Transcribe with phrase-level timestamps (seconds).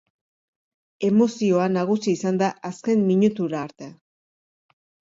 [1.09, 3.95] Emozioa nagusi izan da azken minutura arte.